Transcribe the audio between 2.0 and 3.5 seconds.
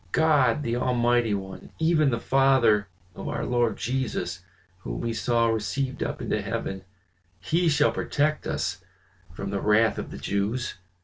the Father of our